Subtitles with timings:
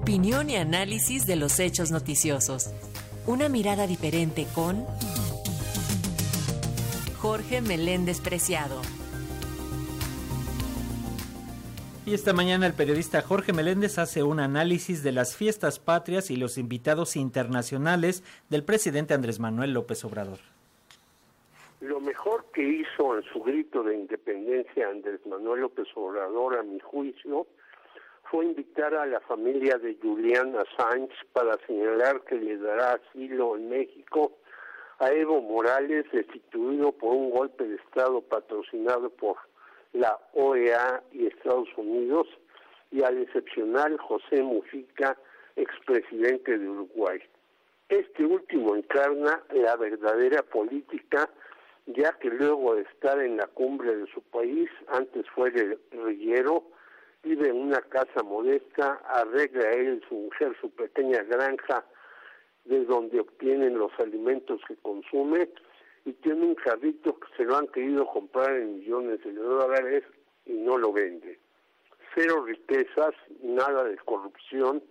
[0.00, 2.70] Opinión y análisis de los hechos noticiosos.
[3.26, 4.86] Una mirada diferente con
[7.18, 8.80] Jorge Meléndez Preciado.
[12.06, 16.36] Y esta mañana el periodista Jorge Meléndez hace un análisis de las fiestas patrias y
[16.36, 20.38] los invitados internacionales del presidente Andrés Manuel López Obrador.
[21.82, 26.80] Lo mejor que hizo en su grito de independencia Andrés Manuel López Obrador, a mi
[26.80, 27.46] juicio,
[28.30, 33.68] fue invitar a la familia de Julian Assange para señalar que le dará asilo en
[33.68, 34.32] México
[35.00, 39.36] a Evo Morales, destituido por un golpe de Estado patrocinado por
[39.92, 42.28] la OEA y Estados Unidos,
[42.92, 45.16] y al excepcional José Mujica,
[45.56, 47.18] expresidente de Uruguay.
[47.88, 51.28] Este último encarna la verdadera política,
[51.86, 56.64] ya que luego de estar en la cumbre de su país, antes fue guerrillero,
[57.22, 61.84] vive en una casa modesta, arregla él y su mujer su pequeña granja
[62.64, 65.48] de donde obtienen los alimentos que consume
[66.04, 70.04] y tiene un carrito que se lo han querido comprar en millones de dólares
[70.46, 71.38] y no lo vende.
[72.14, 74.82] Cero riquezas, nada de corrupción,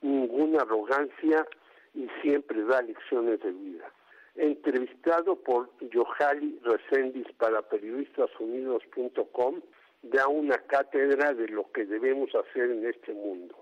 [0.00, 1.46] ninguna arrogancia
[1.94, 3.90] y siempre da lecciones de vida.
[4.34, 9.60] Entrevistado por Yohali Resendiz para periodistasunidos.com,
[10.02, 13.56] da una cátedra de lo que debemos hacer en este mundo.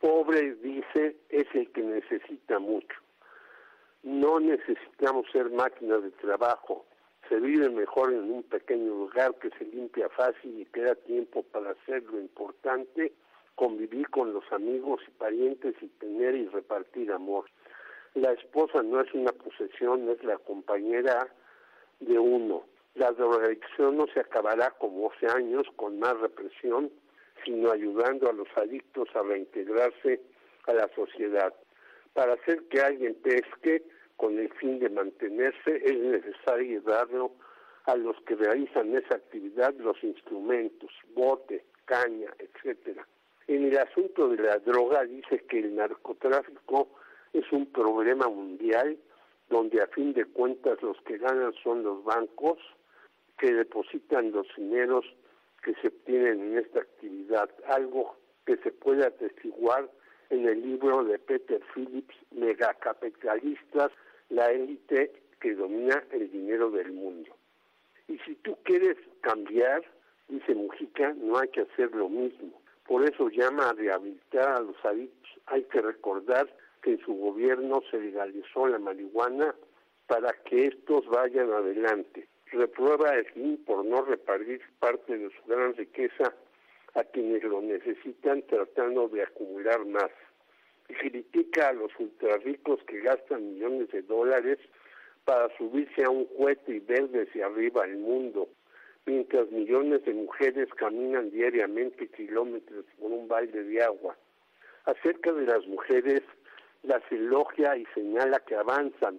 [0.00, 2.96] Pobre, dice, es el que necesita mucho.
[4.02, 6.84] No necesitamos ser máquinas de trabajo.
[7.28, 11.70] Se vive mejor en un pequeño lugar que se limpia fácil y queda tiempo para
[11.70, 13.14] hacer lo importante,
[13.54, 17.46] convivir con los amigos y parientes y tener y repartir amor.
[18.14, 21.28] La esposa no es una posesión, es la compañera
[22.00, 22.64] de uno.
[22.94, 26.90] La drogadicción no se acabará como hace años con más represión,
[27.44, 30.20] sino ayudando a los adictos a reintegrarse
[30.66, 31.52] a la sociedad.
[32.12, 33.82] Para hacer que alguien pesque
[34.16, 37.32] con el fin de mantenerse es necesario darlo
[37.86, 43.06] a los que realizan esa actividad los instrumentos, bote, caña, etcétera.
[43.46, 46.88] En el asunto de la droga dice que el narcotráfico
[47.32, 48.96] es un problema mundial
[49.50, 52.58] donde a fin de cuentas los que ganan son los bancos,
[53.44, 55.04] que depositan los dineros
[55.62, 58.16] que se obtienen en esta actividad, algo
[58.46, 59.90] que se puede atestiguar
[60.30, 63.92] en el libro de Peter Phillips, Megacapitalistas,
[64.30, 67.36] la élite que domina el dinero del mundo.
[68.08, 69.82] Y si tú quieres cambiar,
[70.28, 72.62] dice Mujica, no hay que hacer lo mismo.
[72.86, 75.30] Por eso llama a rehabilitar a los adictos.
[75.48, 76.48] Hay que recordar
[76.80, 79.54] que en su gobierno se legalizó la marihuana
[80.06, 85.74] para que estos vayan adelante reprueba el fin por no repartir parte de su gran
[85.74, 86.34] riqueza
[86.94, 90.10] a quienes lo necesitan tratando de acumular más.
[90.88, 94.58] Y critica a los ultrarricos que gastan millones de dólares
[95.24, 98.48] para subirse a un cohete y ver desde arriba el mundo,
[99.06, 104.16] mientras millones de mujeres caminan diariamente kilómetros por un baile de agua.
[104.84, 106.22] Acerca de las mujeres,
[106.82, 109.18] las elogia y señala que avanzan,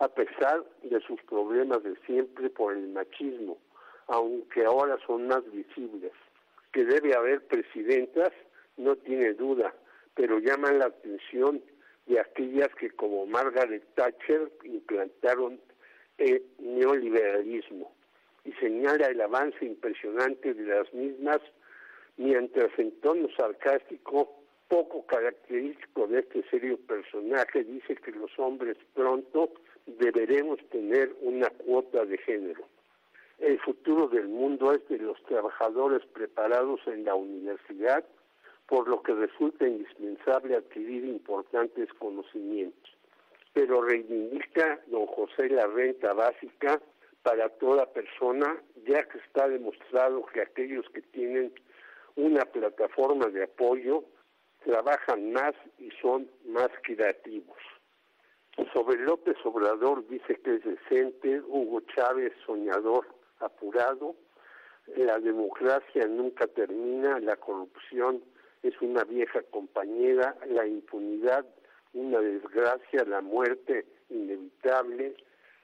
[0.00, 3.58] a pesar de sus problemas de siempre por el machismo,
[4.08, 6.12] aunque ahora son más visibles.
[6.72, 8.32] Que debe haber presidentas,
[8.78, 9.74] no tiene duda,
[10.14, 11.62] pero llaman la atención
[12.06, 15.60] de aquellas que como Margaret Thatcher implantaron
[16.16, 17.92] el neoliberalismo
[18.44, 21.40] y señala el avance impresionante de las mismas,
[22.16, 24.34] mientras en tono sarcástico,
[24.68, 29.52] poco característico de este serio personaje, dice que los hombres pronto
[29.98, 32.64] deberemos tener una cuota de género.
[33.38, 38.04] El futuro del mundo es de los trabajadores preparados en la universidad,
[38.66, 42.90] por lo que resulta indispensable adquirir importantes conocimientos.
[43.52, 46.80] Pero reivindica don José la renta básica
[47.22, 51.52] para toda persona, ya que está demostrado que aquellos que tienen
[52.16, 54.04] una plataforma de apoyo
[54.64, 57.56] trabajan más y son más creativos.
[58.80, 63.06] Sobre López Obrador dice que es decente, Hugo Chávez soñador,
[63.40, 64.16] apurado,
[64.96, 68.24] la democracia nunca termina, la corrupción
[68.62, 71.44] es una vieja compañera, la impunidad
[71.92, 75.14] una desgracia, la muerte inevitable,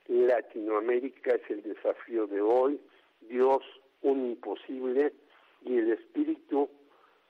[0.09, 2.79] Latinoamérica es el desafío de hoy,
[3.23, 3.63] Dios
[4.03, 5.15] un imposible
[5.63, 6.69] y el espíritu,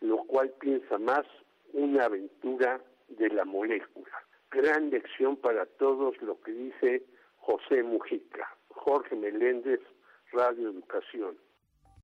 [0.01, 1.25] lo cual piensa más,
[1.75, 4.26] una aventura de la molécula
[4.57, 7.03] gran lección para todos lo que dice
[7.37, 8.57] José Mujica.
[8.71, 9.81] Jorge Meléndez,
[10.33, 11.37] Radio Educación.